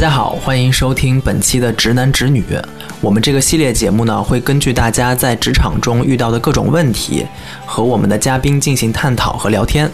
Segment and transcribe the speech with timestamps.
[0.00, 2.42] 大家好，欢迎收听本期的直男直女。
[3.02, 7.26] 我们这个系列节目呢，会根据大家在职场中遇到的各种问题，
[7.66, 9.90] 和我们的嘉宾进行探讨和聊天，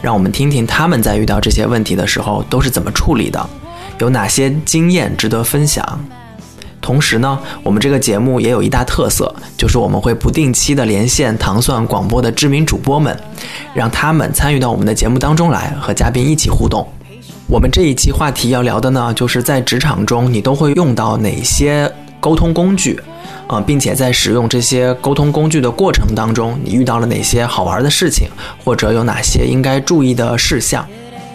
[0.00, 3.50] 让我们听听他们在遇到这些问题的时候都是怎么处理的，
[3.98, 5.84] 有哪些经验值得分享。
[6.80, 13.18] 同时呢，我们这个节目也有一大特色，就是我们会不定期的连线糖蒜广播的知名主播们，
[13.74, 16.86] 让他们参与到我们的节目当中来，和嘉宾一起互动。
[17.50, 21.90] 我们这一期话题要聊的呢，就是在职场中你都会用到哪些
[22.20, 23.00] 沟通工具，
[23.46, 28.28] 啊，并且在使用这些沟通工具的过程当中，你遇到了哪些好玩的事情，
[28.62, 30.86] 或者有哪些应该注意的事项。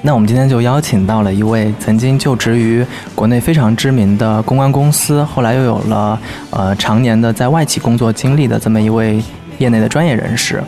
[0.03, 6.19] 那我们今天就邀请到了一位曾经就职于国内非常知名的公关公司，后来又有了
[6.51, 9.19] 呃常年的在外企工作经历的这么一位
[9.57, 10.63] 业内的专业人士，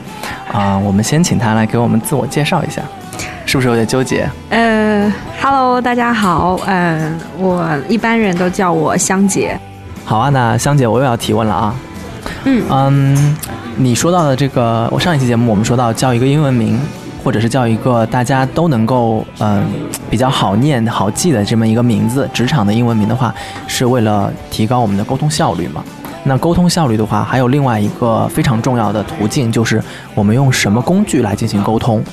[0.52, 2.82] 啊，我们先请他来给我们自我介绍一下，
[3.55, 4.29] 是不是有点纠结？
[4.49, 5.09] 呃
[5.41, 9.57] ，Hello，大家好，嗯，我一般人都叫我香姐。
[10.03, 11.75] 好啊，那香姐我又要提问了啊，
[12.43, 13.37] 嗯嗯，
[13.77, 16.77] 你说到的这个，我上一期节目我们说到叫一个英文名。
[17.23, 19.65] 或者是叫一个大家都能够嗯
[20.12, 23.34] 比较好念好记的这么一个名字，职场的英文名的话，
[23.67, 25.81] 是为了提高我们的沟通效率嘛？
[26.25, 29.81] 那沟通效率的话，还有另外一个非常重要的途径，就是
[30.13, 32.03] 我们用什么工具来进行沟通？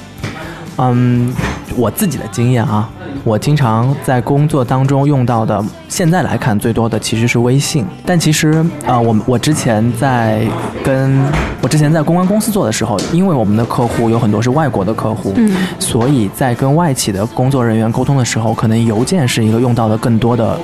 [0.78, 1.32] 嗯，
[1.76, 2.88] 我自己的经验啊，
[3.24, 7.86] 我经常在工作当中用到的，现在来看最多的其实是微信。
[8.06, 10.46] 但其实啊，我我之前在
[10.82, 11.22] 跟
[11.60, 20.58] 我之前在公关公司做的时候，因为我们的客户有很多是外国的客户，嗯所以在跟外企的工作人员沟通的时候，可能邮件是一个用到的更多的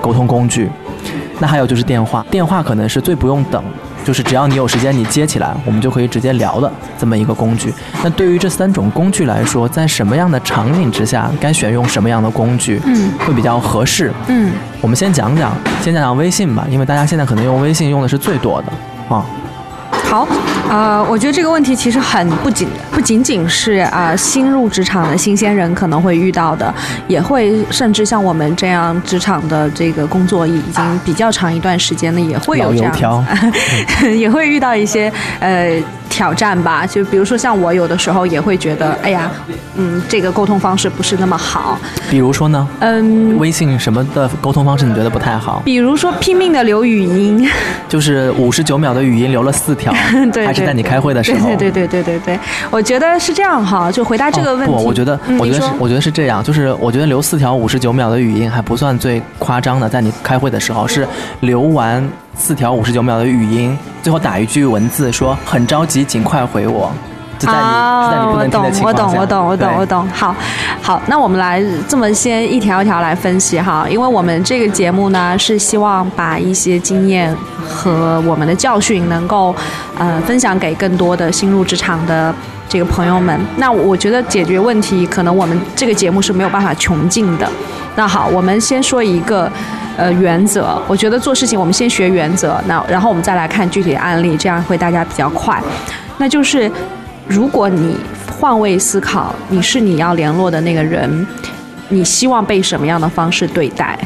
[0.00, 0.70] 沟通工具。
[1.40, 3.62] 那还有就是电话，电话可能是最不用等，
[4.08, 7.70] 就是只要你有时间你接起来，我们就可以直接聊的这么一个工具。
[8.02, 14.10] 那对于这三种工具来说，在什么样的场景之下，该选用什么样的工具，嗯会比较合适？
[14.28, 19.22] 嗯，我们先讲讲，先讲讲微信吧，因为大家现在可能用微信用的是最多的啊。
[20.08, 20.26] 好，
[20.70, 26.72] 呃，我觉得这个问题其实很不仅不仅仅是啊、呃新入职场的新鲜人可能会遇到的，
[27.06, 33.26] 也会甚至像我们这样职场的这个工作已经比较长一段时间的，也会有这样
[34.18, 36.86] 也会遇到一些呃挑战吧。
[36.86, 39.30] 就比如说像我有的时候也会觉得，哎呀，
[39.76, 41.78] 嗯，这个沟通方式不是那么好，
[42.10, 43.38] 比如说呢，嗯。
[43.38, 45.62] 微信什么的沟通方式你觉得不太好？
[45.64, 47.48] 比如说拼命的留语音，
[47.88, 49.92] 就是五十九秒的语音留了四条，
[50.32, 51.46] 对还是在你开会的时候？
[51.46, 53.90] 对对对对对对对，我觉得是这样哈。
[53.92, 61.06] 就回答这个问题，哦、不，我觉得，嗯、我觉得是，我觉得是这样，就是我觉得留四条五十九秒的语音还不算最夸张的，在你开会的时候是
[61.40, 62.06] 留完
[62.38, 66.90] 四条五十九秒的语音，最后打一句文字说很着急，尽快回我。
[67.38, 70.08] 就在你、啊，是在你不能听的情我懂，我懂，我懂，我懂。
[70.08, 70.34] 好，
[70.80, 79.54] 好，那我们来这么先一条一条来分析哈，因为我们这个节目呢是希望把一些经验和我们的教训能够
[79.98, 82.34] 呃分享给更多的新入职场的
[82.68, 83.38] 这个朋友们。
[83.56, 87.48] 那我觉得解决问题，可能我们这个节目是没有办法穷尽的。
[87.98, 89.50] 那好，我们先说一个
[89.96, 95.60] 呃原则，我觉得做事情我们先学原则，那然后我们再来看具体案例，这样会大家比较快。
[96.16, 96.70] 那就是
[97.26, 97.96] 如果你
[98.30, 101.26] 换位思考，你是你要联络的那个人，
[101.88, 103.98] 你希望被什么样的方式对待？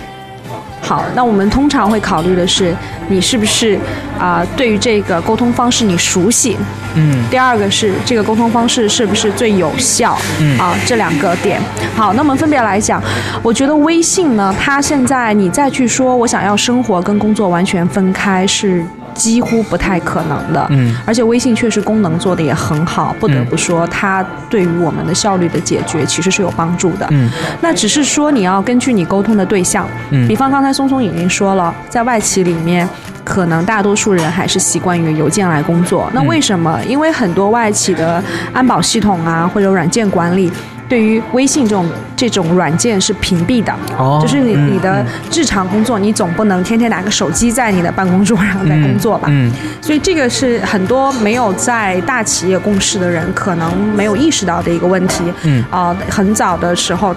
[0.82, 2.75] 好，那我们通常会考虑的是，
[3.09, 3.78] 你是不是
[4.19, 6.56] 啊、对于这个沟通方式你熟悉？
[6.94, 10.19] 嗯第二个是这个沟通方式是不是最有效？
[10.41, 11.60] 嗯啊，这两个点。
[11.97, 13.03] 好，那我们分别来讲。
[13.42, 18.84] 我觉得微信呢，它现在你再去说我想要生活跟工作完全分开是。
[19.14, 27.06] 几乎不太可能的，嗯而且微信确实功能做的也很好，不得嗯不说，它对于我们的效率的解决其实是有帮助的。
[27.10, 27.30] 嗯
[27.60, 32.88] 那只是说你要根据你沟通的对象，嗯比方刚才松松已经说了，在外企里面，
[33.24, 36.10] 可能大多数人还是习惯于邮件来工作。
[36.12, 36.80] 那为什么？
[36.88, 40.50] 因为很多外企的安保系统啊，或者软件管理。
[40.88, 49.28] 对于微信这种这种软件是屏蔽的，哦就是你嗯你的嗯日常工作，你总不能天天拿个手机在你的办公桌上在工作吧？
[49.30, 49.50] 嗯
[49.80, 55.24] 所以这个是很多没有在大企业共事的人可能没有意识到的一个问题。
[55.44, 57.14] 嗯啊、很早的时候。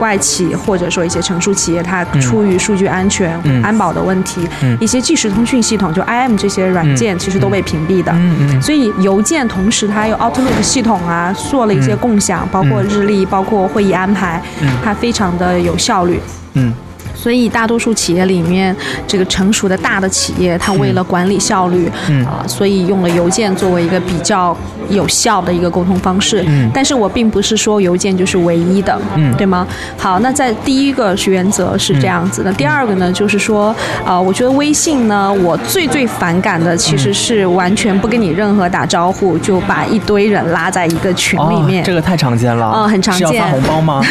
[0.00, 3.62] 外企或者说一些成熟企业，它出于数据安全、嗯。
[3.62, 4.76] 安保的问题，嗯。
[4.80, 8.12] 一些即时通讯系统，就 IM 这些软件，其实都被屏蔽的。
[8.60, 14.68] 所以邮件同时它有 Outlook 系统啊，做了一些共享，包括日历，包括会议安排，嗯。
[14.82, 16.20] 它非常的有效率。
[16.54, 16.72] 嗯
[17.20, 18.74] 所以大多数企业里面，
[19.06, 24.56] 这个成熟的大的企业，它为了管理效率，嗯啊、所以用了邮件作为一个比较
[24.88, 26.42] 有效的一个沟通方式。
[26.46, 29.66] 嗯但是我并不是说邮件就是唯一的，嗯对吗？
[29.98, 33.74] 好，那在第一个是原则是这样子的，第二个呢就是说，
[34.06, 41.82] 呃，我觉得微信呢，我最最反感的其实是完全不跟你任何打招呼，就把一堆人拉在一个群里面。
[41.82, 42.72] 哦，这个太常见了。
[42.74, 44.02] 嗯很常是要发见红包吗？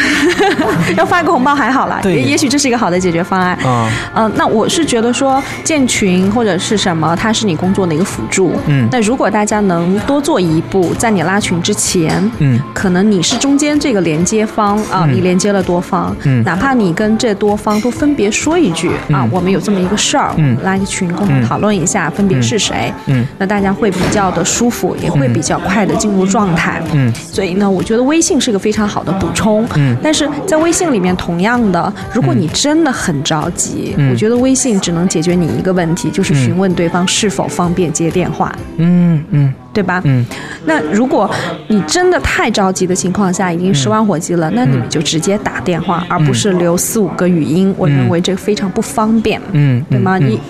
[0.96, 3.58] 要发个红包还好啦，也许这是一个好的解决方案。
[3.64, 8.52] 嗯呃，那我是觉得说建群或者是什么，它是你工作的一个辅助。
[8.66, 8.86] 嗯。
[8.92, 12.60] 那如果大家能多做一步，在你拉群之前，嗯。
[12.74, 15.14] 可能你是中间这个连接方啊，嗯。
[15.14, 16.42] 你连接了多方，嗯。
[16.44, 20.56] 哪怕你跟这多方都分别说一句、啊，我们有这么一个事儿，嗯。
[20.62, 23.24] 拉一个群共同讨论一下，分别是谁，嗯。
[23.38, 26.82] 那大家会比较的舒服，也会比较快的进入状态。
[26.92, 27.12] 嗯。
[27.14, 29.66] 所以呢，我觉得微信是个非常好的补充。
[29.76, 29.96] 嗯。
[30.02, 34.10] 但是在微信里面，同样的，如果你真的很着急，嗯。
[34.10, 39.52] 我觉得微信只能解决你一个问题，就是询问对方是否方便接电话，嗯嗯。
[39.72, 40.02] 对吧？
[40.04, 40.26] 嗯。
[40.64, 41.30] 那如果
[41.68, 47.72] 你真的太着急的情况下，已经十万火急了，那你们就直接打电话，而不是留四五个语音。
[47.78, 50.18] 我认为这个非常不方便，嗯，对吗？
[50.18, 50.26] 嗯。
[50.28, 50.40] 你。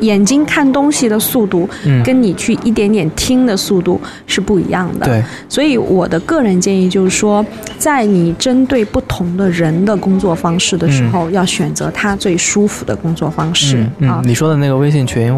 [0.00, 2.02] 眼睛看东西的速度，嗯。
[2.02, 5.06] 跟你去一点点听的速度是不一样的。
[5.06, 7.44] 对，所以我的个人建议就是说，
[7.78, 15.32] 在你针对不同的人的工作方式的时候，要选择他最舒服的工作方式、嗯，你说的那个微信群，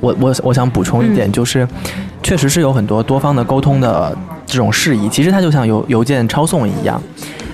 [0.00, 1.66] 我我我想补充一点，就是、
[2.22, 7.00] 确实是有很多多方的沟通的这种事宜，其实它就像邮邮件抄送一样。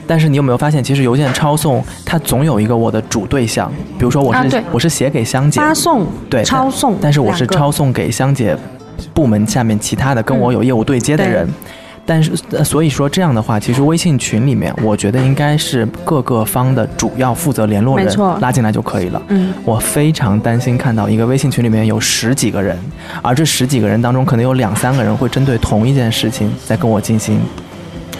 [0.06, 8.56] 但是你有没有发现，其实邮件抄送它总有一个我的主对象，比如说我是、我是写给香姐，发送、对抄送，但是我是抄送给香姐
[9.14, 11.46] 部门下面其他的跟我有业务对接的人。
[11.46, 11.52] 对。
[12.04, 19.22] 但是，呃所以说这样的话，其实微信群里面，我觉得应该是各个方的主要负责联络人拉进来就可以了。
[19.28, 22.76] 嗯，我非常担心看到一个微信群里面有十几个人，
[23.22, 27.40] 而这十几个人当中，可能有两三个人会针对同一件事情在跟我进行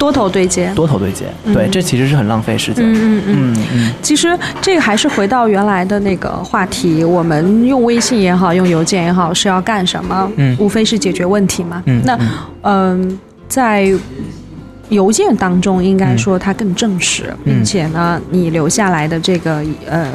[0.03, 0.73] 多头对接。
[0.75, 1.27] 多头对接。
[1.45, 2.85] 嗯对，这其实是很浪费时间。
[2.85, 3.55] 嗯嗯嗯。
[3.55, 10.29] 嗯嗯其实这个还是回到原来的那个话题，我们用微信也好，用邮件也好，是要干什么？
[10.39, 11.81] 嗯无非是解决问题嘛。
[11.87, 12.29] 嗯那嗯
[12.63, 13.89] 嗯、在
[14.89, 20.11] 邮件当中，应该说它更正式，嗯并且呢，你留下来的这个呃。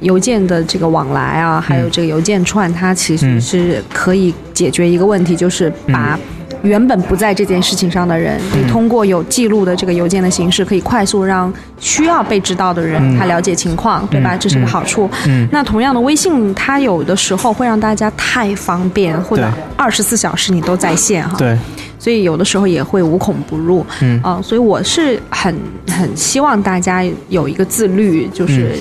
[0.00, 6.18] 邮件的这个往来啊，还有这个邮件串，它其实嗯是可以解决一个问题，就是把
[6.62, 14.34] 原本不在这件事情上的人，嗯你通过有记录的这个邮件的形式，可以快速让需要被知道的人嗯他了解情况，对吧？
[14.34, 15.08] 嗯这是个好处。
[15.26, 21.36] 嗯那同样的，微信它有的时候会让大家太方便，或者对二十四小时你都在线哈。
[21.36, 21.56] 对，
[21.98, 23.84] 所以有的时候也会无孔不入。
[24.00, 25.54] 嗯啊、所以我是很
[25.88, 28.76] 很希望大家有一个自律，就是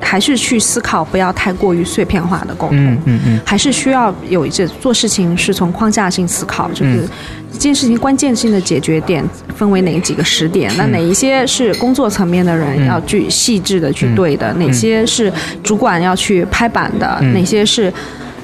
[0.00, 2.76] 还是去思考，不要太过于碎片化的沟通。
[2.76, 3.40] 嗯嗯嗯。
[3.44, 7.08] 还是需要有一些做事情是从框架性思考，就是嗯。
[7.52, 9.24] 这件事情关键性的解决点
[9.56, 12.86] 分为哪几个时点，那哪一些是工作层面的人嗯。
[12.86, 17.32] 要去细致的去对的，哪些是主管要去拍板的，嗯。
[17.32, 17.92] 哪些是。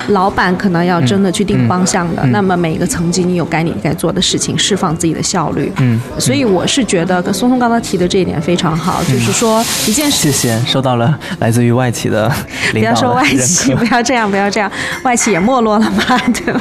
[0.08, 5.73] 老板可能要真的去定方向的，嗯那么每一个层级你有该你该做的事情，释放自己的效率。
[5.79, 12.31] 嗯，所以我是觉得跟松松刚刚提的这一点非常好，就是说一件事谢谢，收到了来自于外企的
[12.73, 14.70] 不要说外企， 不要这样，不要这样，
[15.02, 16.61] 外企也没落了嘛，对吧？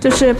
[0.00, 0.34] 就是。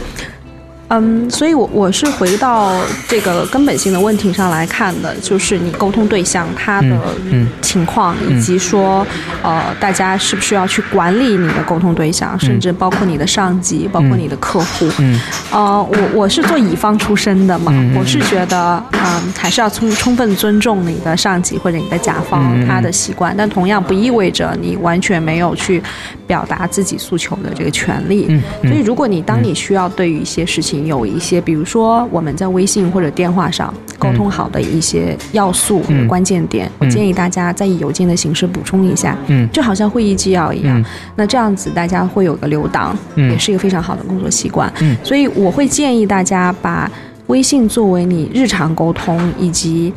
[0.89, 2.73] 嗯，所以我，我是回到
[3.07, 6.87] 这个根本性的问题上来看的，就是你沟通对象他的
[7.25, 7.47] 嗯嗯。
[7.61, 9.05] 情况，以及说，
[9.43, 14.89] 呃，大家是不是要去管理你的沟通对象，甚至包括你的上级，包括你的客户。
[14.97, 15.21] 嗯。
[15.51, 25.79] 呃，我我是做乙方出身的嘛，我是觉得，嗯，还是要充充分尊重你的上级或者你的甲方他的习惯，但同样不意味着你完全没有去
[26.25, 28.25] 表达自己诉求的这个权利。
[28.29, 28.71] 嗯嗯。
[28.71, 36.07] 所以，如果你当你需要对于一些事情有一些，比如说我们在微信或者电话上沟通好的一些要素或者嗯。
[36.07, 39.17] 关键点，我建议大家再以邮件的形式补充一下。
[39.27, 39.47] 嗯。
[39.51, 40.85] 就好像会议纪要一样，嗯。
[41.15, 43.31] 那这样子大家会有个留档，嗯。
[43.31, 44.71] 也是一个非常好的工作习惯。
[44.81, 44.95] 嗯。
[45.03, 46.89] 所以我会建议大家把
[47.27, 49.93] 微信作为你日常沟通以及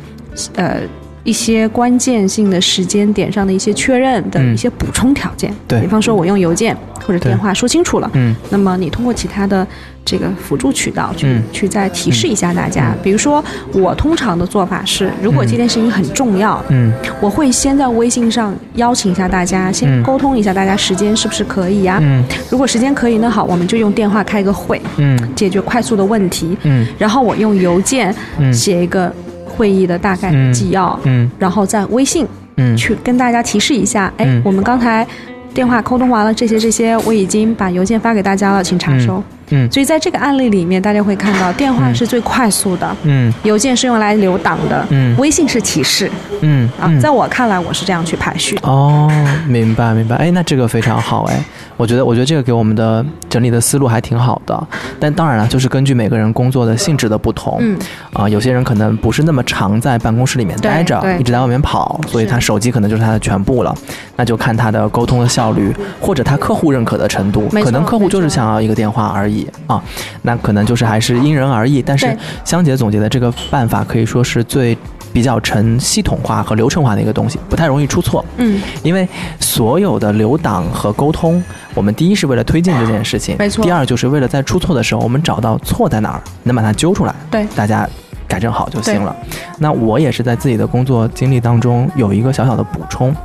[0.55, 0.81] 呃
[1.23, 4.53] 一些关键性的时间点上的一些确认的嗯。
[4.53, 5.53] 一些补充条件。
[5.67, 5.81] 对。
[5.81, 8.35] 比方说我用邮件或者电话说清楚了，嗯。
[8.49, 9.65] 那么你通过其他的
[10.05, 11.43] 这个辅助渠道去、嗯。
[11.51, 12.95] 去再提示一下大家。
[13.01, 16.91] 比如说，我通常的做法是，如果这件事情很重要，嗯。
[17.21, 20.03] 我会先在微信上邀请一下大家，先嗯。
[20.03, 22.23] 沟通一下大家时间是不是可以呀、嗯。
[22.49, 25.17] 如果时间可以，那好，我们就用电话开个会，嗯。
[25.35, 26.57] 解决快速的问题。
[26.63, 26.85] 嗯。
[26.97, 28.51] 然后我用邮件嗯。
[28.53, 29.13] 写一个
[29.45, 31.29] 会议的大概的纪要，嗯。
[31.39, 32.75] 然后在微信嗯。
[32.75, 34.41] 去跟大家提示一下，哎，嗯。
[34.43, 35.07] 我们刚才
[35.53, 39.23] 电话沟通完了，这些这些我已经把邮件发给大家了，请查收。
[39.49, 39.71] 嗯。
[39.71, 43.33] 所以在这个案例里面，大家会看到电话是最快速的，嗯。
[43.43, 45.15] 邮件是用来留档的，嗯。
[45.17, 46.09] 微信是提示。
[46.41, 46.91] 嗯啊。
[47.01, 48.67] 在我看来，我是这样去排序的。
[48.67, 49.09] 哦，
[49.47, 51.43] 明白明白，哎，那这个非常好哎，
[51.77, 54.67] 我觉得我觉得这个给我们的整理的思路还挺好的，
[54.99, 57.77] 但当然了，就是根据每个人工作的性质的不同，嗯，
[58.13, 63.75] 啊、有些人可能不是那么常在办公室里面待着，一直在外面跑，所以他手机可能就是他的全部了，
[64.15, 69.32] 那就看他的沟通的效率，或者他客户认可的程度，可能客户就是想要一个电话而已
[69.67, 69.81] 啊，
[70.21, 74.77] 那可能就是还是因人而异，但是香姐总结的这个办法可以说是最。
[75.13, 78.25] 比较成系统化和流程化的一个东西，不太容易出错。
[78.37, 79.07] 嗯，因为
[79.39, 81.39] 所有的留档和沟通，
[81.75, 87.87] 我们第一是为了推进这件事情，没错第二就是为了在出错的时候，我们找到错在哪儿，能把它揪出来，对大家
[88.27, 89.15] 改正好就行了。
[89.59, 93.15] 那我也是在自己的工作经历当中有一个小小的补充，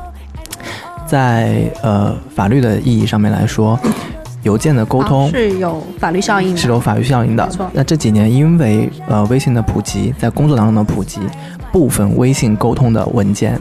[1.06, 3.80] 在呃法律的意义上面来说，
[4.48, 7.46] 邮件的沟通啊是有法律效应的，是有法律效应的。
[7.74, 11.20] 那这几年因为呃微信的普及，在工作当中的普及，
[11.70, 13.60] 部分微信沟通的文件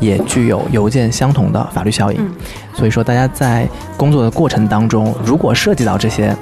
[0.00, 2.18] 也具有邮件相同的法律效应。
[2.20, 2.30] 嗯
[2.74, 3.66] 所以说，大家在
[3.96, 6.36] 工作的过程当中，如果涉及到这些，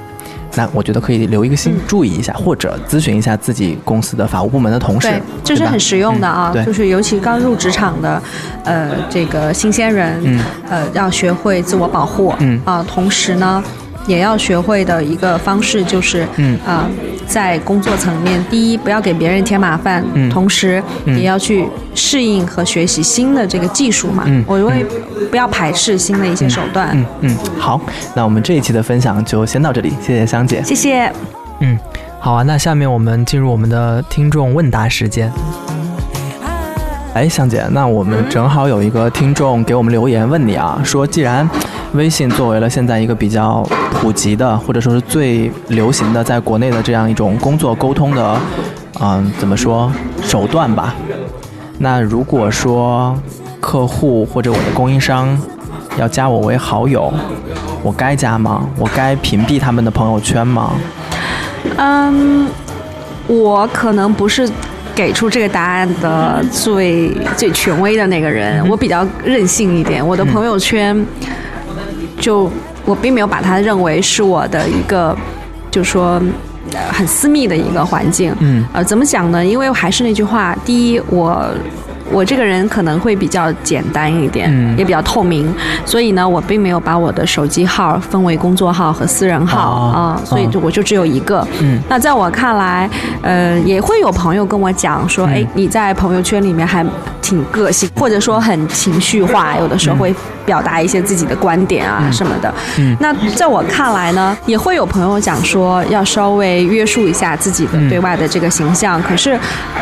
[0.55, 1.79] 那我觉得可以留一个心，嗯。
[1.87, 6.65] 注意一下，或者咨询一下自己公司的法务部门的同事对，，这是很实用的啊，嗯对。
[6.65, 8.21] 就是尤其刚入职场的，
[8.63, 10.39] 呃，这个新鲜人，嗯。
[10.69, 12.59] 呃，要学会自我保护，嗯。
[12.65, 13.63] 啊，同时呢，
[14.07, 16.57] 也要学会的一个方式就是，嗯。
[16.65, 16.89] 啊，
[17.27, 20.29] 在工作层面，第一不要给别人添麻烦，嗯。
[20.29, 21.17] 同时嗯。
[21.17, 24.43] 也要去适应和学习新的这个技术嘛，嗯。
[24.47, 24.83] 我会
[25.29, 27.05] 不要排斥新的一些手段，嗯。
[27.21, 27.79] 嗯，好，
[28.15, 30.63] 那我们这一期的分享就先到这里，谢谢香姐。
[30.63, 31.11] 谢谢。
[31.59, 31.77] 嗯，
[32.19, 35.31] 好啊，那下面我们进入我们的听众问答时间。
[37.13, 41.49] 哎，香姐，那我们正好有一个听众给我们留言问你啊，说既然
[41.93, 48.37] 微信作为了现在一个比较普及的，或者说是最流行的，在国内的这样一种工作沟通的，
[48.99, 49.91] 嗯，怎么说
[50.21, 50.93] 手段吧？
[51.79, 53.17] 那如果说
[53.59, 55.37] 客户或者我的供应商
[55.97, 57.11] 要加我为好友，
[57.81, 58.67] 我该加吗？
[58.77, 60.73] 我该屏蔽他们的朋友圈吗？
[61.77, 62.47] 嗯，
[63.27, 64.49] 我可能不是
[64.93, 70.05] 给出这个答案的最最权威的那个人，我比较任性一点。
[70.05, 71.05] 我的朋友圈
[72.27, 72.51] 就
[72.83, 75.15] 我并没有把它认为是我的一个，
[75.71, 76.21] 就说。
[76.73, 79.45] 呃很私密的一个环境，嗯，呃，怎么讲呢？
[79.45, 81.49] 因为还是那句话，第一，我
[82.11, 84.77] 我这个人可能会比较简单一点，嗯。
[84.77, 85.49] 也比较透明，
[85.85, 90.25] 所以呢，我并没有把我的手机号分为工作号和私人号啊、哦。
[90.25, 91.47] 所以就我就只有一个。
[91.61, 91.79] 嗯。
[91.87, 92.89] 那在我看来，
[93.21, 95.31] 呃，也会有朋友跟我讲说，嗯。
[95.35, 96.85] 哎、你在朋友圈里面还
[97.21, 100.13] 挺个性，或者说很情绪化，有的时候会
[100.47, 102.51] 表达一些自己的观点啊什么的。
[102.79, 109.03] 嗯那在我看来呢，也会有朋友讲说要稍微约束一下自己的嗯对外的这个形象。
[109.03, 109.37] 可是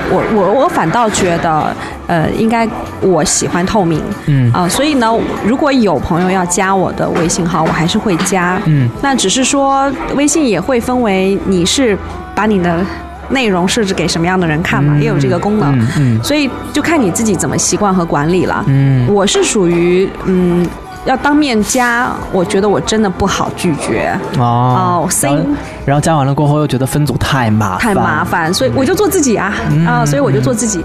[0.09, 1.75] 我我我反倒觉得，
[2.07, 2.67] 呃，应该
[3.01, 4.01] 我喜欢透明。
[4.25, 5.07] 嗯啊、所以呢，
[5.45, 8.59] 如果有朋友要加我的微信号，我还是会加。
[8.65, 11.95] 嗯，那只是说微信也会分为你是
[12.33, 12.83] 把你的
[13.29, 15.77] 内容设置给什么样的人看嘛，也有这个功能。
[15.79, 18.63] 嗯嗯所以就看你自己怎么习惯和管理了。
[18.67, 20.67] 嗯我是属于嗯。
[21.05, 25.43] 要当面加，我觉得我真的不好拒绝，哦哦，C 然后
[25.85, 28.23] 然后加完了过后又觉得分组太麻烦，太麻。
[28.23, 30.83] 烦，所以我就做自己啊、嗯啊，所以我就做自己。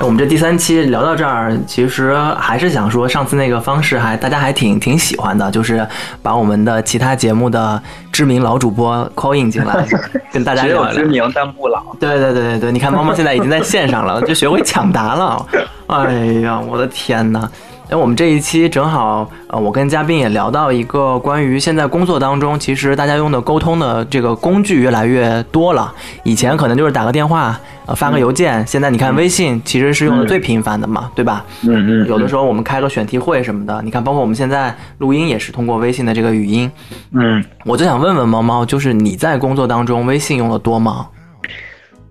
[0.00, 5.86] 我们这第三期聊到这儿，其实还是想说，上次那个方式还大家还挺挺喜欢的，就是
[6.22, 9.84] 把我们的其他节目的知名老主播 call in 进来，
[10.32, 10.94] 跟大家聊一聊。
[10.94, 11.82] 知名但不老。
[11.98, 15.46] 对对对对对，你看猫猫现在已经在线上了，就学会抢答了。
[15.88, 17.50] 哎呀，我的天呐！
[17.90, 25.90] 哎，我们这一期正好，呃，我跟嘉宾也聊到一个关于现在工作当中，其实大家用的沟通的这个工具越来越多了。
[26.22, 31.42] 以前可能就是打个电话，呃，发个邮件，现在你看微信其实是用的最频繁的嘛，对吧？
[31.62, 36.70] 嗯嗯，有的时候我们开个选题会什么的，你看，包括我们现在录音也是通过微信的这个语音。
[37.12, 41.06] 嗯，我就想问问猫猫，就是你在工作当中微信用的多吗？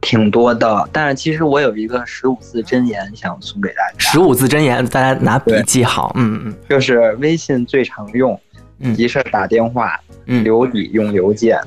[0.07, 0.89] 挺多的。
[0.93, 6.13] 但是其实我有一个十五字真言想送给大家，十五字真言，大家拿笔记好。
[6.15, 8.39] 嗯嗯就是微信最常用，
[8.79, 11.59] 嗯急事打电话，嗯，留底用邮件，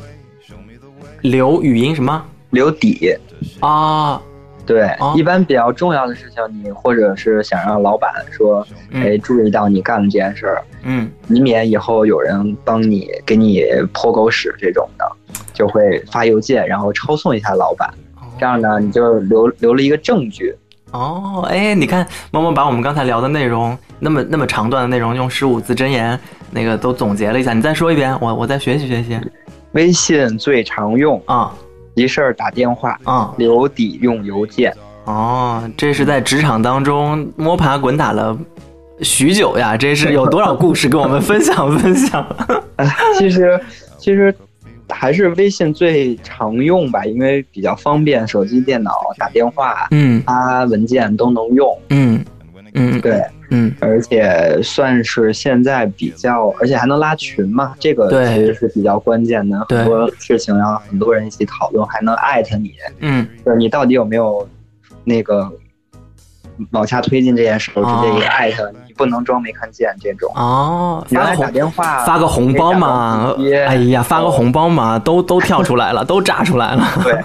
[1.20, 3.14] 留语音什么留底。
[3.61, 4.18] 啊？
[4.64, 15.04] 对，哦一般比较重要的事情，你或者是想让老板说，嗯哎，注意到你干了这件事儿，嗯以免以后有人帮你给你泼狗屎这种的，
[15.52, 17.92] 就会发邮件，然后抄送一下老板。
[18.40, 20.56] 这样呢你就留留了一个证据。
[20.92, 26.18] 哦，哎，你看，猫猫把我们刚才聊的内容，那么那么长段的内容，用十五字真言
[26.50, 29.16] 那个都总结了一下，你再说一遍，我我再学习学习。
[29.73, 31.52] 微信最常用啊，
[31.94, 34.75] 急事儿打电话啊，留底用邮件。
[35.04, 38.37] 哦，这是在职场当中摸爬滚打了
[39.00, 42.26] 许久呀，这是有多少故事跟我们分享分享？
[43.16, 43.61] 其实，
[43.97, 44.35] 其实。
[44.90, 51.78] 还是微信最常用吧，因为比较方便，手机、电脑打电话、嗯，发文件都能用。
[51.88, 52.25] 嗯
[52.75, 59.66] 嗯，对，嗯，而且算是现在比较，而且还能拉群嘛，这个其实是比较关键的。
[59.68, 62.73] 很多事情要很多人一起讨论，还能艾特你。
[63.00, 64.49] 嗯，就是你到底有没有
[65.04, 65.50] 那个。
[66.72, 71.04] 往下推进这件事，我直接一个艾特，你不能装没看见这种哦。
[71.10, 73.34] 原来打电话发个红包嘛，
[73.66, 76.84] 哎呀，发个红包嘛，都都跳出来了， 都炸出来了。
[77.02, 77.18] 对，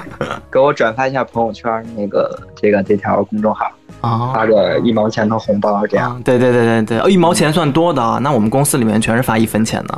[0.51, 3.65] 给我转发一下朋友圈那个这个这条公众号
[4.01, 6.21] 啊，发个一毛钱的红包这样。
[6.23, 9.97] 对对对对对，一毛钱算多的，那我们公司里面全是发一分钱的。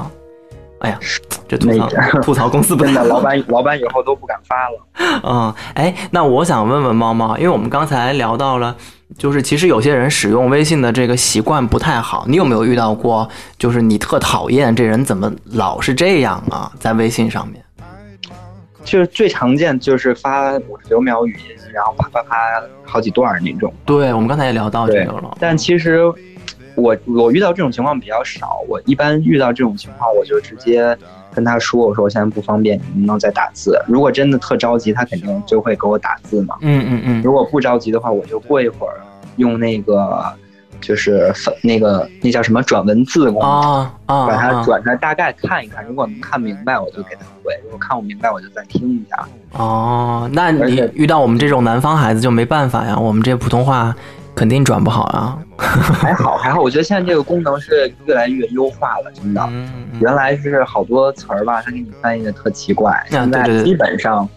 [0.80, 1.00] 哎呀，
[1.48, 1.90] 这吐槽
[2.22, 5.22] 吐槽公司不真的，老板老板以后都不敢发了。
[5.24, 8.76] 嗯，哎，那我想问问猫猫，因为我们刚才聊到了。
[9.18, 13.28] 就是其实有些人使用微信的这个习惯不太好，你有没有遇到过？
[13.58, 16.70] 就是你特讨厌这人怎么老是这样啊？
[16.78, 17.64] 在微信上面，
[18.84, 22.36] 就是最常见就是发五十六秒语音，然后啪啪啪
[22.84, 23.74] 好几段那种。
[23.86, 25.38] 对，我们刚才也聊到这个了。
[25.40, 26.02] 但其实
[26.78, 30.98] 我我遇到这种情况比较少，我一般遇到这种情况我就直接
[31.34, 33.78] 跟他说，我说我现在不方便，你能不能再打字？
[33.88, 36.56] 如果真的特着急，他肯定就会给我打字嘛。
[36.62, 37.22] 嗯嗯嗯。
[37.22, 38.94] 如果不着急的话，我就过一会儿。
[39.38, 40.26] 用那个
[40.82, 41.32] 就是
[41.62, 45.86] 那个那叫什么转文字功能，把它转出来，大概看一看。
[45.86, 49.28] 如果能看明白，我就给他回；如果看不明白，我就再听一下。
[49.52, 53.96] 哦，那你遇到我们这种南方孩子就没办法呀，我们这普通话
[54.38, 55.38] 肯定转不好啊。
[55.58, 59.50] 还好还好，我觉得现在这个功能是越来越优化了，真的。
[60.00, 64.30] 原来是好多词儿吧，它给你翻译的特奇怪，现在基本上。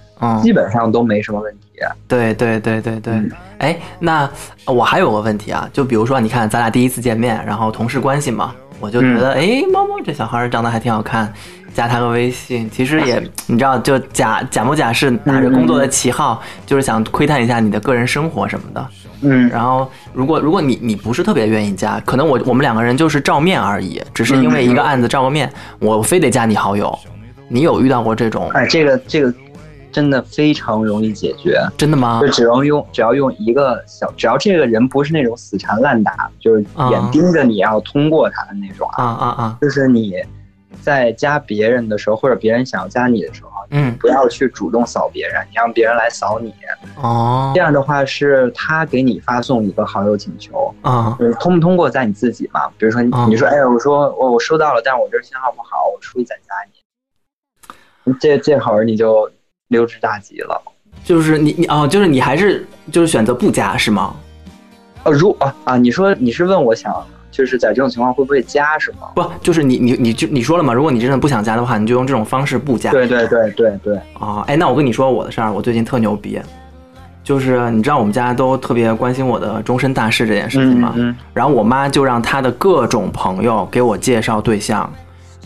[0.42, 1.80] 基本上都没什么问题。
[2.07, 3.23] 对对对对对，
[3.56, 4.28] 哎，那
[4.67, 11.32] 我还有个问题啊，就比如说，你看咱俩第一次见面，然后同事关系嘛，我就觉得，哎，猫猫这小孩长得还挺好看，
[11.73, 18.86] 加他个微信，其实也 你知道，就假假模假式拿着工作的旗号，就是想窥探一下你的个人生活什么的。
[19.23, 26.99] 嗯，然后如果如果你你不是特别愿意加，可能我我们两个人就是照面而已，只是因为一个案子照个面，我非得加你好友。
[27.49, 28.49] 你有遇到过这种？
[28.54, 29.33] 哎，这个这个。
[29.93, 32.21] 真的非常容易解决，真的吗？
[32.23, 39.59] 就只要用，只要用一个小，只要这个人不是那种死缠烂打，就是眼盯着你要通过他的那种啊啊啊！
[39.61, 40.15] 就是你
[40.80, 46.54] 在加别人的时候，或者别人想要加你的时候，嗯，不要去主动扫别人，你让别人来扫你。
[46.97, 52.69] 哦，这样的话是他给你发送一个好友请求啊，通不通过在你自己嘛？
[52.78, 58.14] 比如说你说，哎，我说我我收到了，但是我这信号不好，我出去再加你。
[58.19, 59.30] 这这会儿你就。
[59.71, 60.60] 溜之大吉了，
[61.04, 64.16] 就是你你哦，就是你还是就是选择不加是吗？
[65.04, 66.93] 呃，如啊啊，你说你是问我想
[67.30, 69.08] 就是在这种情况会不会加是吗？
[69.14, 72.90] 不，就是你你你就你说了嘛，如果你真的不想加的话，你就用这种方式不加。
[72.90, 73.97] 对对对对对。
[74.19, 76.40] 啊，哎，那我跟你说我的事儿，我最近特牛逼，
[77.23, 80.93] 就是你知道我们家都特别关心我的终身大事这件事情吗？
[80.97, 81.14] 嗯。
[81.32, 84.90] 然后我妈就让她的各种朋友给我介绍对象，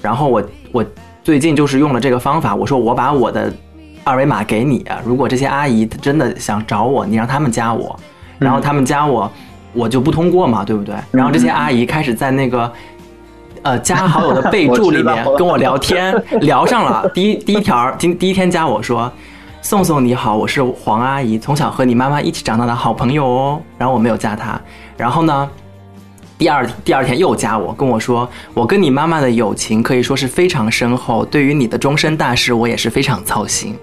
[0.01, 0.43] 然后我
[0.73, 0.85] 我
[1.23, 3.53] 最近就是用了这个方法，我说我把我的。
[4.07, 7.99] 二维码给你，如果这些阿姨真的想找我，你让他们加我，
[8.39, 9.33] 然后他们加我，
[9.75, 10.95] 我就不通过嘛，对不对？
[11.11, 12.73] 然后这些阿姨开始在那个，
[13.63, 17.07] 呃，加好友的备注里面 跟我聊天， 聊上了。
[17.13, 19.13] 第一第一条，今第一天加我说，
[19.61, 23.61] 宋宋你好，我是黄阿姨，从小和你妈妈一起长大的好朋友哦。
[23.77, 24.61] 然后我没有加她，
[24.97, 25.51] 然后呢？
[26.37, 33.79] 第二第二天又加我，跟我说，我跟你妈妈的友情可以说是非常深厚，对于你的终身大事，我也是非常操心。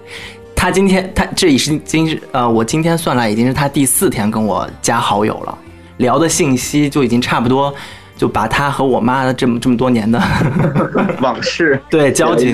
[0.54, 5.58] 他今天他这已是今呃，我今天算来已经是他第四天跟我加好友了，
[5.98, 7.72] 聊的信息就已经差不多，
[8.16, 10.20] 就把他和我妈的这么这么多年的
[11.20, 12.52] 往事 对交集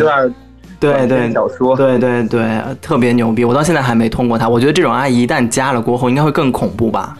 [0.81, 2.49] 对对小说对对对
[2.81, 4.49] 特别牛逼，我到现在还没通过他。
[4.49, 7.17] 我觉得这种阿姨一旦加了过后，应该会更恐怖吧？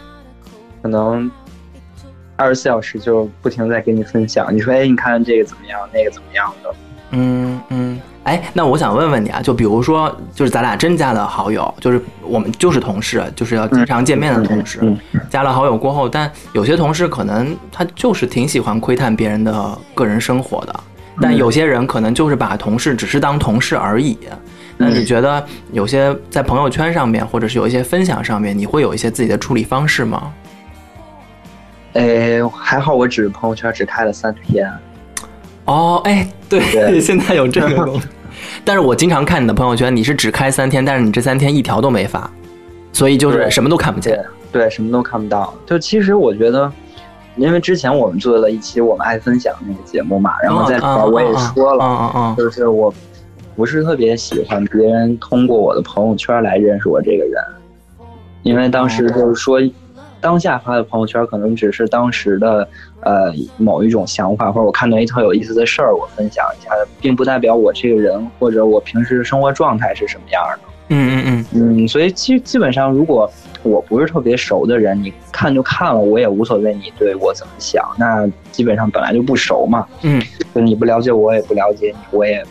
[0.81, 1.29] 可能。
[2.37, 6.73] 二十四小时就不停在给你分享，你说哎，你看这个怎么样，那个怎么样的？
[7.11, 14.79] 嗯嗯，哎，那我想问问你啊，就比如说，就是咱俩真加了好友，就是我们就是同事，就是要经常见面的同事，
[15.31, 20.79] 加了好友过后，但有些同事可能他就是挺喜欢窥探别人的个人生活的，
[21.19, 24.15] 但有些人可能就是把同事只是当同事而已。
[24.77, 30.31] 那你觉得有些在朋友圈上面，或者是有一些分享上面，你会有一些自己的处理方式吗？
[31.93, 34.71] 哎，还好，我只朋友圈只开了三天。
[35.65, 38.01] 哦，哎，对， 现在有这个功能。
[38.69, 42.29] 但是我经常看你的朋友圈，你是只开三天，但是你这三天一条都没发，
[42.93, 44.23] 所以就是什么都看不见。
[44.51, 45.51] 对，什么都看不到。
[45.65, 46.71] 就其实我觉得，
[47.35, 52.93] 因为之前我们做了一期我们爱分享那个节目嘛，然后在里边我也说了，就是我
[53.55, 57.43] 不是特别喜欢别人通过我的朋友圈来认识我这个人，
[58.43, 59.59] 因为当时就是说。
[60.21, 62.67] 当下发的朋友圈可能只是当时的
[63.01, 70.59] 呃某一种想法，或者我看到一特有意思的事儿，我分享一下，并不代表我这个人或者我平时生活状态是什么样的。
[70.91, 77.87] 嗯嗯嗯嗯，所以基基本上，如果我不是特别熟的人，你看就看了，我也无所谓你对我怎么想。
[77.97, 79.85] 那基本上本来就不熟嘛。
[80.01, 80.19] 嗯，
[80.53, 82.43] 就你不了解我，也不了解你，我也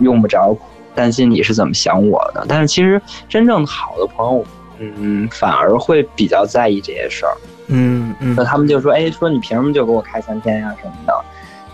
[0.00, 0.56] 用不着
[0.96, 2.44] 担心你是怎么想我的。
[2.48, 4.44] 但是其实真正好的朋友。
[4.78, 7.32] 嗯，反而会比较在意这些事儿。
[7.68, 11.12] 嗯嗯，那他们就说：“哎，说你凭什么就给我开三天呀什么的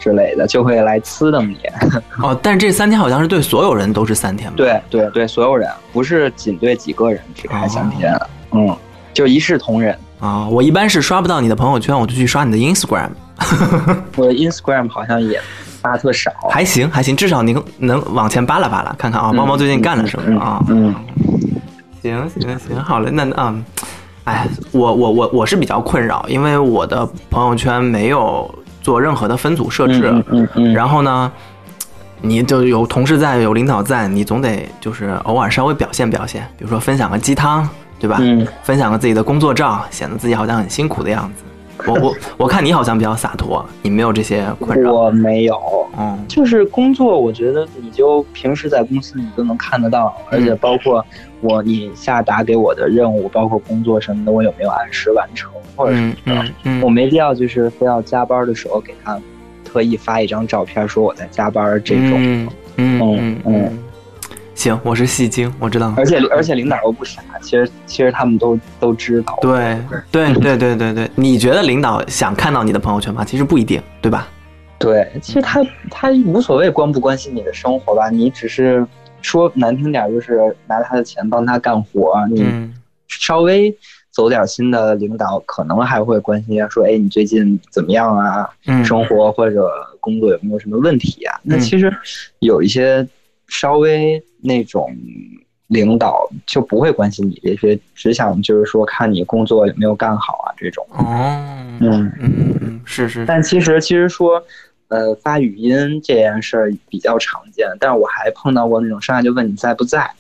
[0.01, 1.59] 之类的，就会来呲瞪你。
[2.23, 4.55] ”哦，但是这三天好像是对所有人都是三天吧？
[4.57, 8.19] 对对对，所有人不是仅对几个人只开三天。
[8.53, 8.75] 嗯，
[9.13, 10.49] 就一视同仁啊。
[10.49, 13.11] 我一般是刷不到你的朋友圈，我就去刷你的 Instagram。
[14.17, 15.41] 我的 Instagram 好像也
[15.83, 16.31] 发特少。
[16.49, 20.65] 还行还行，至少你能往前扒拉扒拉，看看啊，猫猫最近干了什么啊？
[20.71, 20.95] 嗯。
[22.03, 23.65] 行行行，好嘞，那嗯，
[24.25, 31.31] 哎，我我我我是比较困扰，因为我的朋友圈没有做任何的分组设置，嗯嗯，然后呢，
[32.21, 37.69] 你就有同事在，有领导在，你总得就是偶尔稍微表现表现，比如说分享个鸡汤，
[38.01, 38.19] 对吧？
[38.21, 41.45] 嗯，分享个自己的工作照，显得自己好像很辛苦的样子。
[41.89, 44.93] 我我我看你好像比较洒脱，你没有这些困扰。
[44.93, 45.59] 我没有，
[45.99, 51.05] 嗯，就是工作，我觉得你就平时在公司你都能看得到，而且包括
[51.41, 59.19] 我你下达给我的任务，包括工作什么的，我有没有按时完成，或者什么的，我没必要就是非要加班的时候给他
[59.65, 63.79] 特意发一张照片说我在加班这种，嗯嗯嗯。
[64.55, 65.93] 行，我是戏精，我知道。
[65.97, 69.37] 而且而且领导又不傻，其实其实他们都都知道。
[69.41, 69.77] 对
[70.11, 73.25] 对对对对对，你觉得领导想看到你的朋友圈吗？
[73.25, 74.29] 其实不一定，对吧？
[74.79, 78.87] 对，其实他他无所谓关不关心你的生活吧，你只是
[79.23, 82.15] 说难听点，就是拿他的钱帮他干活。
[82.31, 82.45] 你
[83.09, 83.75] 稍微
[84.11, 88.49] 走点心的领导，可能还会关心一下，说哎，你最近怎么样啊？
[88.85, 91.41] 生活或者工作有没有什么问题啊？
[91.43, 91.93] 那其实
[92.39, 93.09] 有一些。
[93.49, 94.95] 稍微那种
[95.69, 100.87] 领导就不会关心你这些，只想就是说看你工作有没有干好啊这种。
[100.91, 101.05] 哦，
[101.81, 103.25] 嗯嗯嗯，是是。
[103.25, 104.43] 但其实其实说，
[104.89, 110.11] 呃，发语音这件事儿比较常见，但是我还碰到过那种上来就问你在不在，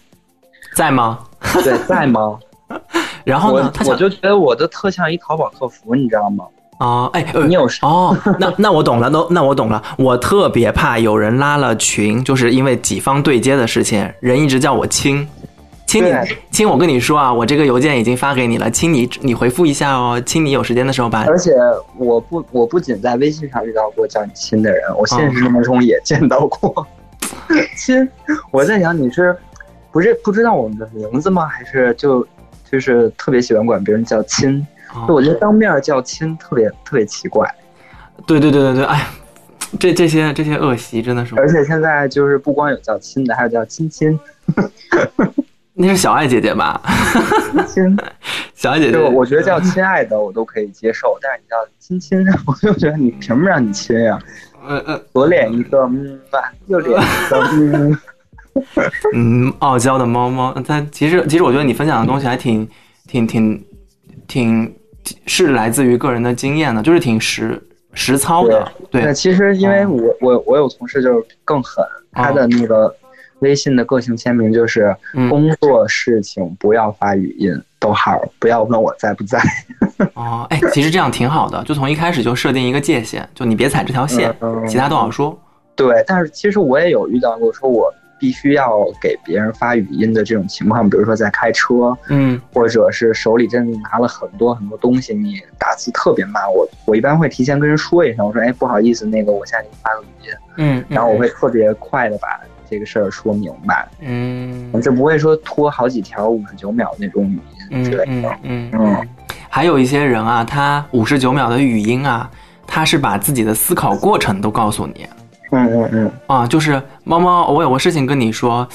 [0.74, 1.18] 在吗？
[1.62, 2.38] 对，在吗？
[3.24, 3.70] 然后呢？
[3.86, 6.46] 我就觉得我的特像一淘宝客服，你知道吗？
[6.82, 9.80] 哦，哎，你有哦，那那我懂了，那那我懂了。
[9.96, 15.28] 我特别怕有人拉了群，就是因为己方对接的事情，人一直叫我亲，
[15.86, 16.12] 亲你
[16.50, 21.24] 亲，我跟你说啊，我这个邮件已经发给你了，亲你你回复一下哦，亲你有时间的时候把。
[21.26, 21.52] 而且
[21.96, 26.84] 我不我不仅在微信上遇到过叫你亲的人，我现实生活中也见到过
[27.78, 28.08] 亲。
[28.50, 29.36] 我在想你是
[29.92, 31.46] 不是不知道我们的名字吗？
[31.46, 32.26] 还是就
[32.68, 34.66] 就是特别喜欢管别人叫亲？
[35.08, 37.48] 我觉得当面叫亲特别特别奇怪，
[38.26, 39.06] 对对对对对，哎，
[39.78, 44.18] 这这些这些恶习真的是，而且现在就是不光有叫亲的，还有叫亲亲，
[45.74, 46.80] 那是小爱姐姐吧？
[47.66, 47.96] 亲，
[48.54, 54.18] 小爱姐姐，我觉得叫亲爱的我都可以接受，但是你叫亲亲， 我就觉得你凭什么让你亲呀？
[54.68, 57.98] 嗯嗯，左脸一个嗯吧，右脸一个嗯，
[59.14, 62.68] 嗯，傲娇的猫猫，它其实其实我觉得你分享的东西还挺
[63.08, 63.64] 挺挺
[64.28, 64.74] 挺。
[65.26, 67.60] 是来自于个人的经验的，就是挺实
[67.94, 68.70] 实操的。
[68.90, 72.94] 对，其实因为我我我有同事就是更狠，他的那个
[73.40, 74.96] 微信的个性签名就是
[75.28, 79.40] 工作事情不要发语音，逗号不要问我在不在。
[80.14, 84.34] 哦，哎，其实这样挺好的，就从一开始就设定一个界限，就你别踩这条线，
[84.68, 85.38] 其他都好说。
[85.74, 87.92] 对，但是其实我也有遇到过，说我。
[88.22, 109.08] 必须要给别人发语音的这种情况，比如说在开车，嗯，或者是手里真的拿了很多很多东西，你打字特别慢，我我一般会提前跟人说一声，我说，哎，不好意思，那个我现在给你发个语音，嗯，然后我会特别快的把这个事儿说明白，嗯，就不会说拖好几条五十九秒那种语音之类的，嗯嗯，
[109.48, 112.30] 还有一些人啊，他五十九秒的语音啊，
[112.68, 115.08] 他是把自己的思考过程都告诉你。
[115.52, 116.10] 嗯嗯嗯。
[116.26, 118.68] 啊，就是猫猫，我有个事情跟你说。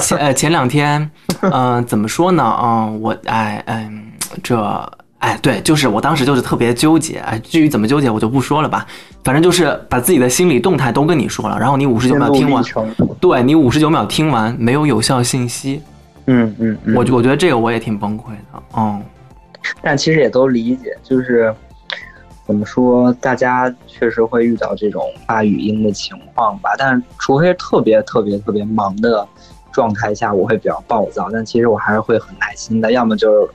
[0.00, 1.10] 前呃前两天，
[1.42, 2.58] 嗯， 怎么说呢？
[2.62, 3.90] 嗯，我哎哎，
[4.42, 4.58] 这
[5.18, 7.18] 哎对，就是我当时就是特别纠结。
[7.18, 8.86] 哎，至于怎么纠结，我就不说了吧。
[9.22, 12.64] 反正就是把自己的心理动态都跟你说了，然后你五十九秒听完，
[13.20, 15.82] 对你五十九秒听完没有有效信息。
[16.26, 18.62] 嗯嗯，我我觉得这个我也挺崩溃的。
[18.76, 19.02] 嗯，
[19.82, 21.54] 但其实也都理解，就是
[22.50, 26.70] 怎么说，大家确实会遇到这种发语音的情况吧。
[26.76, 29.24] 但除非特别特别特别忙的
[29.70, 31.28] 状态下，我会比较暴躁。
[31.32, 33.48] 但其实我还是会很耐心的，要么就是。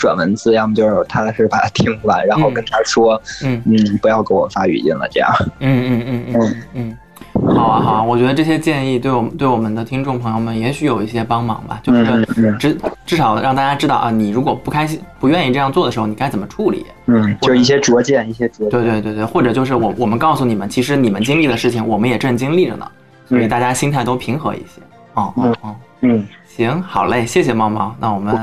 [0.00, 5.30] 转文字，要么就是踏踏实实把它听完，然后跟他说，嗯嗯，不要给我发语音了，这样。
[5.58, 6.98] 嗯嗯嗯嗯嗯，
[7.46, 12.26] 好啊好啊，我觉得这些建议对我们对我们的听众朋友们也许有一些帮忙吧，就是
[12.58, 16.84] 至至少让大家知道啊，你如果不开心、不愿意这样做的时候，你该怎么处理？
[17.06, 18.68] 嗯，就是一些拙见，一些拙。
[18.70, 22.86] 对对对对，或者就是我我们告诉你们，其实你们经历的事情，我们也正经历着呢，
[23.28, 24.80] 所以大家心态都平和一些。
[25.14, 26.26] 哦哦哦，嗯。
[26.46, 27.94] 行，好嘞，谢谢猫猫。
[27.98, 28.36] 那我们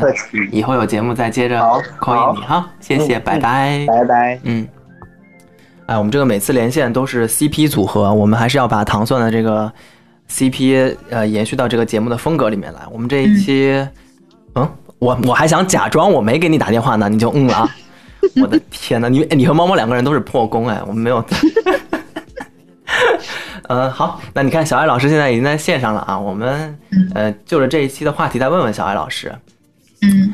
[0.49, 1.62] 以后有节目再接着
[1.99, 4.39] call 你哈，谢谢，拜拜，拜拜。
[4.43, 4.67] 嗯，
[5.88, 9.71] 哎，我们这个每次连线都是 CP 组合，我们还是要把糖蒜的这个
[10.30, 12.82] CP 呃延续到这个节目的风格里面来。
[12.91, 13.88] 我们这一期，
[14.56, 14.69] 嗯，
[15.00, 17.76] 我我还想假装我没给你打电话呢，你就嗯了啊！
[18.41, 21.23] 我的天哪，你你和猫猫两个人都是破功哎，我们没有。
[23.69, 26.78] 嗯，好，那你看小艾老师现在已经在线上了啊，我们
[27.15, 29.34] 呃就着这一期的话题再问问小艾老师，
[30.02, 30.34] 嗯，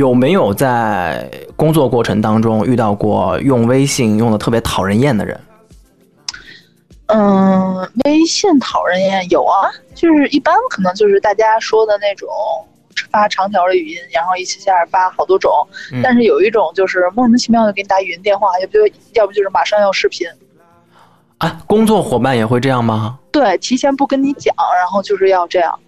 [0.00, 5.38] 有没有在工作过程当中遇到过用微信用的特别讨人厌的人？
[7.08, 12.26] 嗯，微信讨人厌有啊，就是一般可能就是大家说的那种
[13.12, 15.52] 发长条的语音，然后一气下发好多种，
[16.02, 18.80] 但是有一种就是莫名其妙的给你打语音电话，要不就
[19.12, 20.26] 要不就是马上要视频。
[21.36, 23.18] 啊，工作伙伴也会这样吗？
[23.30, 25.78] 对，提前不跟你讲，然后就是要这样，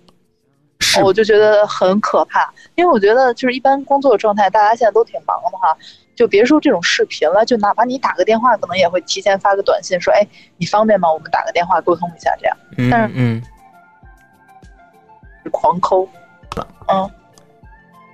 [1.00, 2.52] 我就觉得很可怕。
[2.74, 5.76] 因为我觉得就是一般工作状态，大家现在都挺忙的哈，
[6.16, 10.26] 就别说这种视频了，就哪怕你打个电话，可能也会提前发个短信说：“哎，
[10.56, 11.12] 你方便吗？
[11.12, 12.56] 我们打个电话沟通一下。”这样，
[12.90, 13.42] 但是嗯，
[15.50, 16.08] 狂抠，
[16.88, 17.10] 嗯，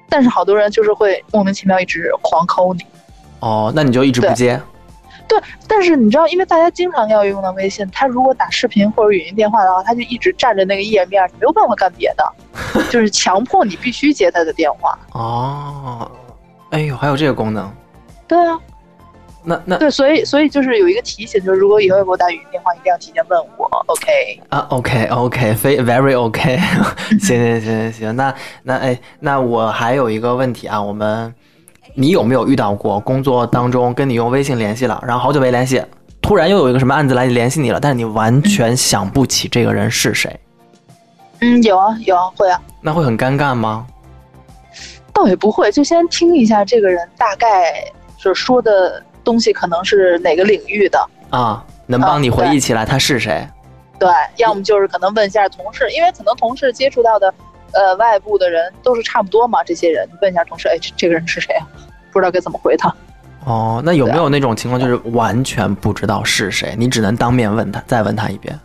[0.09, 2.85] 但是好多人就是会莫名其妙一直狂抠你。
[3.41, 4.57] 哦，那你就一直不接。
[4.57, 4.63] 对，
[5.67, 12.33] 但是你知道，因为大家经常要用到微信，他如果打视频或者语音电话的话，他就一直占着那个页面，你没有办法干别的，
[12.91, 14.99] 就是强迫你必须接他的电话。
[15.13, 16.11] 哦，
[16.71, 17.71] 哎呦，还有这个功能？
[18.27, 18.59] 对啊，
[19.45, 24.41] 那那对，所以所以就是有一个提醒，就是如果以后要给我打语音电话，一定要提前问我，OK？
[24.49, 26.57] 啊，OK OK，非 very OK，
[27.21, 31.35] 行行行行行，那那哎，那我还有一个问题啊，我们。
[32.01, 35.83] 你有没有遇到过工作当中跟你用微信联系了，然后好久没联系，
[36.23, 40.39] 突然又有一个什么案子来联系你了，但是你完全想不起这个人是谁？
[41.41, 42.63] 嗯，有啊，有啊，会啊。
[42.81, 43.85] 那会很尴尬吗？
[45.13, 47.83] 倒也不会，就先听一下这个人大概
[48.17, 53.45] 就是说的东西可能是哪个领域的啊，能帮你回忆起来他是谁？
[53.99, 57.35] 对，要么就是可能问一下同事，因为可能同事接触到的
[57.73, 61.67] 呃外部的人都是差不多嘛，这些人问一下同事，哎，这个人是谁啊？
[62.13, 62.95] 不知道该怎么回他。
[63.45, 68.59] 哦，那有没有那种情况，就是完全不知道是谁，你只能当面问他，再问他一遍？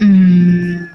[0.00, 0.88] 嗯，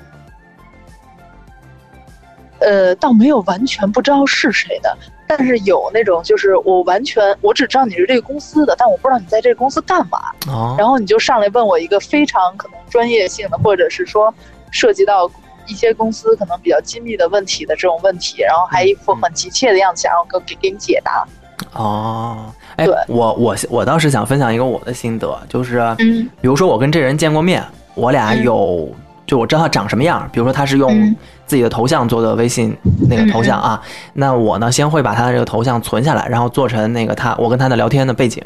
[2.59, 4.97] 呃，倒没有完全不知道是谁的，
[5.27, 10.19] 但是有那种，就是我完全我只知道你是这个公司的，但我不知道你在这个公司干嘛。
[10.47, 10.75] 哦。
[10.77, 14.33] 然后你就上来问我一个非常可能专业性的，或者是说
[14.71, 15.31] 涉及到。
[15.67, 21.25] 一些公司可能比较机密的问题的这种问题，然后还一副很急切的样子，想要给给你解答。
[21.73, 28.89] 哦，哎，我我我倒是想分享一个我的心得，就是，嗯，比如说我跟这人见过面，我俩有，
[29.25, 32.75] 就我知道他长什么样，比如说他是用自己的头像做的微信
[33.09, 33.81] 那个头像啊，
[34.13, 38.43] 那我呢先会把他的这个头像存下来，然后做成那个他我跟他的聊天的背景，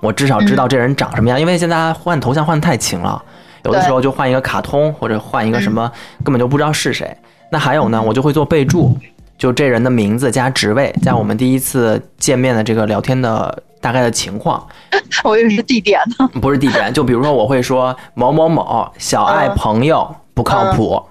[0.00, 3.22] 我至少知道这人长什么样，因为现在换头像换的太勤了。
[3.68, 5.90] 有的时候就换一个卡通，或者换一个什么，
[6.24, 7.16] 根本就不知道是谁。
[7.50, 8.96] 那还有呢，我就会做备注，
[9.36, 14.66] 就这人的名字加职位加我们第一次见面的这个聊天的大概的情况。
[15.24, 16.92] 我以为是地点呢，不是地点。
[16.92, 21.02] 就比如说，我会说某某某小爱朋友不靠谱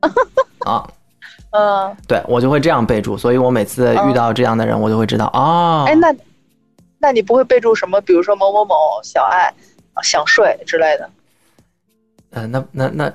[0.66, 0.86] 啊，
[1.52, 3.16] 嗯，对我就会这样备注。
[3.16, 5.84] 所以我每次遇到这样的人，我就会知道啊。
[5.86, 6.14] 哎，那
[6.98, 8.00] 那你不会备注什么？
[8.02, 9.52] 比如说某某某小爱
[10.02, 11.08] 想睡之类的。
[12.30, 13.12] 呃，那那那，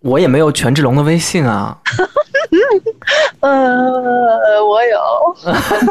[0.00, 1.78] 我也没有权志龙的微信啊。
[3.40, 3.50] 呃，
[4.64, 4.98] 我有。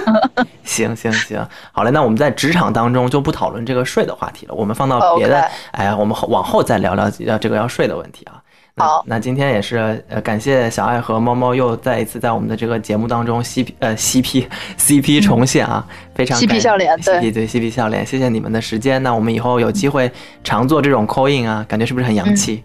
[0.63, 5.39] 行行行，好嘞，那我们在职场当中就不讨论这个税的话题了，我们放到别的，
[5.71, 8.41] 哎，我们往后再聊聊要这个要税的问题啊。
[8.75, 14.47] 好，那今天也是呃，感谢小爱和猫猫又再一次在我们的这个节目当中 CP 呃 CP
[14.79, 19.01] CP 重现啊，非常 CP 笑脸，对对 CP 笑脸，谢谢你们的时间。
[19.03, 20.12] 那我们以后有机会
[20.43, 22.63] 常做这种 call in 啊，感觉是不是很洋气？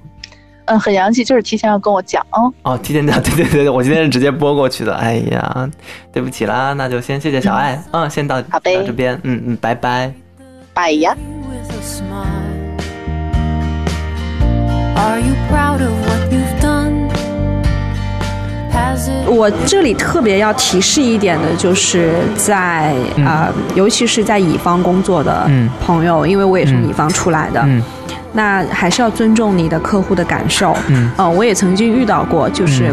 [0.64, 2.50] 嗯，很洋气，就是提前要跟我讲哦。
[2.62, 4.94] 哦，提前讲， 对对对，我今天是直接拨过去的。
[4.94, 5.70] 哎呀，
[6.10, 10.10] 对不起啦，那就先谢谢小爱，嗯，先到到这边，嗯嗯，拜拜，
[10.72, 11.14] 拜呀。
[19.30, 25.48] 我这里特别要提示一点的，就是在啊，尤其是在乙方工作的
[25.84, 27.64] 朋友，因为我也是乙方出来的，
[28.32, 30.76] 那还是要尊重你的客户的感受。
[30.88, 32.92] 嗯，我也曾经遇到过，就是。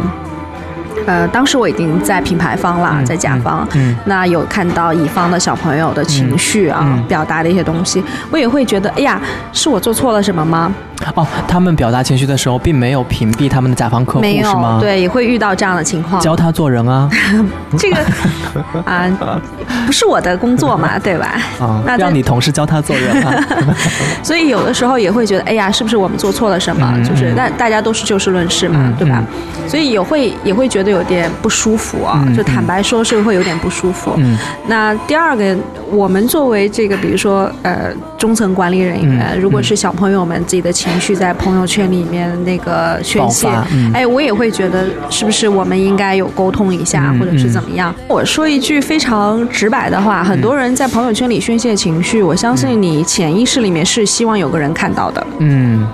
[1.06, 3.68] 呃，当时我已经在品牌方了，在甲方，
[4.06, 9.20] 那有看到乙方的小朋友的情绪啊，表达的一些东西，我也会觉得，哎呀，
[9.54, 10.74] 是我做错了什么吗？
[11.14, 14.78] 哦，他们表达情绪的时候，并没有屏蔽他们的甲方客户，是吗？
[14.80, 16.22] 对，也会遇到这样的情况。
[16.22, 17.10] 教他做人啊，
[17.78, 17.98] 这个
[18.86, 19.06] 啊，
[19.86, 21.36] 不是我的工作嘛，对吧？
[21.60, 23.34] 啊，那让你同事教他做人啊。
[24.24, 26.98] 所以有的时候也会觉得，哎呀，是不是我们做错了什么？
[27.04, 29.22] 就是那大家都是就事论事嘛，对吧？
[29.68, 34.14] 所以也会也会觉得有点不舒服啊，就坦白说是会有点不舒服。
[34.18, 35.56] 嗯，那第二个，
[35.92, 43.48] 我们作为这个，比如说呃中层管理人员，如果是小朋友们自己的情绪在朋友圈里面那个宣泄，
[43.94, 47.94] 哎，我也会觉得是不是我们应该有沟通一下，或者是怎么样？
[48.08, 55.26] 我说一句非常直白的话，很多人在朋友圈里宣泄情绪，我相信你潜意识里面是希望有个人看到的。
[55.40, 55.86] 嗯。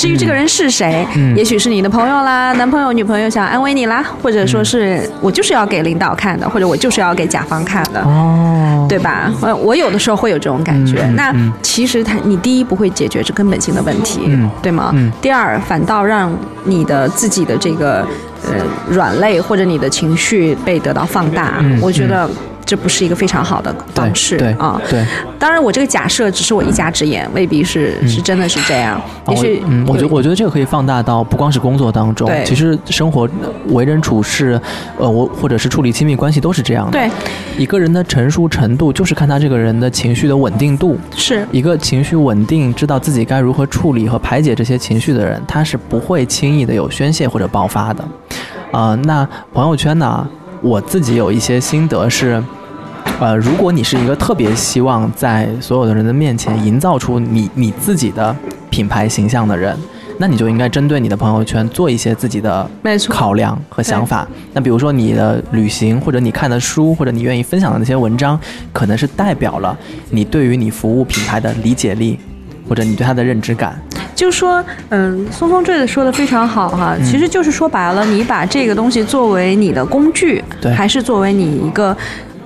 [0.00, 9.30] 至于这个人是谁，也许是你的朋友啦、男朋友、女朋友想安慰你啦，或者说是我就是要给领导看的，或者我就是要给甲方看的，哦，对吧？
[9.42, 11.04] 我我有的时候会有这种感觉。
[11.14, 14.20] 那其实他，你第一不会解决这根本性的问题，
[14.62, 14.94] 对吗？
[15.20, 16.34] 第二，反倒让
[16.64, 17.98] 你的自己的这个
[18.46, 18.54] 呃
[18.88, 21.62] 软肋或者你的情绪被得到放大。
[21.82, 22.26] 我觉得。
[22.70, 24.80] 这不是一个非常好的方式啊！
[24.88, 25.04] 对，
[25.40, 29.02] 当然我这个假设只是我一家之言，未必是是真的是这样。
[29.26, 33.28] 也许，嗯，我觉我觉得这个可以放大到不光是工作当中，其实生活
[33.70, 34.60] 为人处事，
[34.98, 36.92] 呃，我或者是处理亲密关系都是这样的。
[36.92, 37.10] 对，
[37.58, 40.96] 一个人的成熟程度就是看他这个人的情绪的稳定度。
[41.16, 48.04] 是一个情绪稳定，知道自己该如何处理和排解这些情绪的人，他是不会轻易的有宣泄或者爆发的。
[48.70, 50.24] 啊，那朋友圈呢？
[50.62, 52.40] 我自己有一些心得是。
[53.20, 58.34] 呃，如果你是一个特别希望在所有的人的面前营造出你你自己的
[58.70, 59.76] 品牌形象的人，
[60.16, 62.66] 那你就应该针对你的朋友圈做一些自己的
[63.10, 64.26] 考量和想法。
[64.54, 68.40] 那比如说你的旅行，或者你看的书，或者你愿意分享的那些文章，
[68.72, 69.76] 可能是代表了
[70.08, 72.18] 你对于你服务品牌的理解力，
[72.66, 73.78] 或者你对它的认知感。
[74.14, 80.42] 就说，嗯，松松坠子说的非常好哈，其实就是说白了，你把这个东西作为你的工具，
[80.74, 81.94] 还是作为你一个。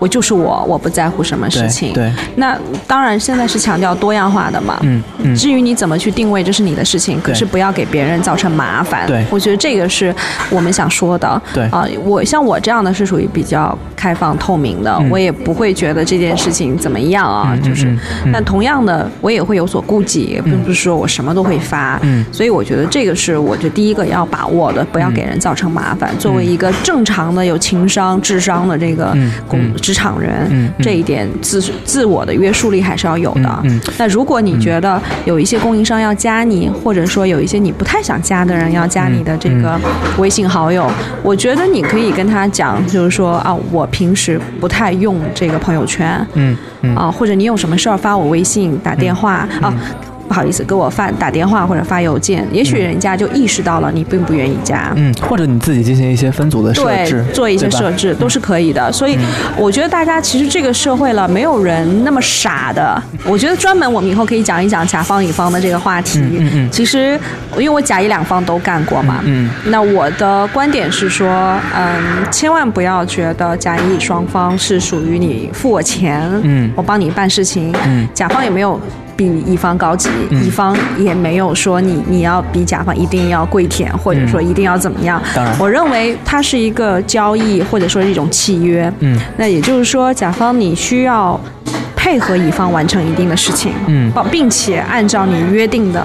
[0.05, 1.95] 我就是我，我不在乎什么事情。
[1.95, 2.55] 对，那
[2.87, 4.79] 当然现在是强调多样化的嘛。
[4.83, 5.35] 嗯嗯。
[5.35, 7.19] 至于你怎么去定位，这是你的事情。
[7.23, 9.07] 可是不要给别人造成麻烦。
[9.07, 10.14] 对，我觉得这个是
[10.51, 11.40] 我们想说的。
[11.55, 17.57] 对啊，我像我这样的是属于比较开放透明的，我也不会觉得这件事情怎么样啊。
[17.64, 17.97] 就是，
[18.31, 21.99] 但同样的，我也会有所顾忌，并不是说我什么都会发。
[22.03, 22.23] 嗯。
[22.31, 26.11] 所以我觉得这个是我觉得第一个要把握的，不要给人造成麻烦。
[26.19, 29.17] 作为一个正常的有情商、智商的这个
[29.49, 29.59] 工。
[29.81, 33.63] 职场人，嗯这一点自自我的约束力还是要有的。
[33.97, 39.81] 那如果你觉得有一些供应商要加你，或者说有一些你不太想加的人要加你的这个
[40.19, 40.91] 微信好友，
[41.23, 46.57] 我觉得你可以跟他讲，就是说啊，我平时不太用这个朋友圈，嗯，
[46.97, 49.73] 啊，或者你有什么事儿发我微信、打电话啊。
[50.27, 58.91] 不好意思，给我发打电话或者发邮件，也许人家就意识到了你并不愿意加，嗯，或者你自己进行一些分组的设置，做一些设置都是可以的。
[58.91, 59.17] 所以
[59.57, 63.01] 我觉得大家其实这个社会了，没有人那么傻的。
[63.27, 66.21] 我觉得专门我们以后可以讲一讲甲方乙方的这个话题。
[66.21, 66.71] 嗯嗯。
[66.71, 67.19] 其实
[67.57, 71.29] 因为我甲乙两方都干过嘛，嗯，那我的观点是说，
[71.77, 71.97] 嗯，
[72.31, 78.81] 千万不要觉得甲乙双方是属于你付我钱，嗯，我帮你办事情，嗯，甲方也没有。
[79.16, 85.21] 比乙方高级，乙方也没有说你你要比甲方一定要跪舔，或者说一定要怎么样。
[85.35, 88.92] 当然，我认为它是一个交易，或者说是一种契约。
[89.00, 91.38] 嗯，那也就是说，甲方你需要
[91.96, 96.04] 配合乙方完成一定的事情，嗯，并且按照你约定的。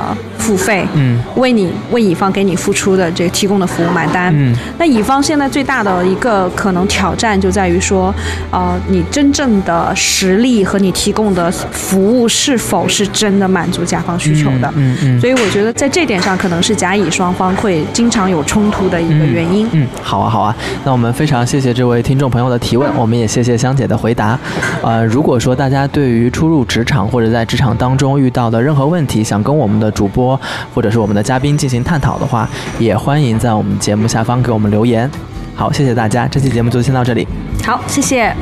[0.50, 8.12] 付费，嗯，为你为乙方给你付出的这个提供的服务买单，嗯，那乙方现在最大的一个可能挑战就在于说，
[8.50, 24.40] 呃，你真正的实力和你提供的服务是否是真的满足甲方需求的，嗯嗯，所以我觉得在这点上可能是甲乙双方会经常有冲突的一个原因，嗯，好啊好啊，那我们非常谢谢这位听众朋友的提问，我们也谢谢香姐的回答，
[24.82, 30.39] 呃，如果说大家对于初入职场或者在职场当中遇到的任何问题，想跟我们的主播
[30.74, 35.10] 或者是我们的嘉宾进行探讨的话，也欢迎在我们节目下方给我们留言。
[35.56, 37.28] 好，谢谢大家，这期节目就先到这里。
[37.64, 38.36] 好，谢谢。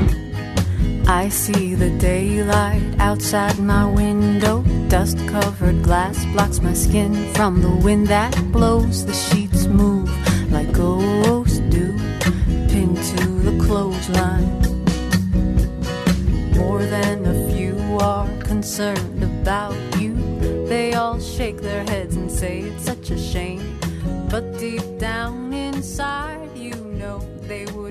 [18.68, 20.07] concerned about you.
[20.68, 23.80] They all shake their heads and say it's such a shame.
[24.30, 27.87] But deep down inside, you know they would.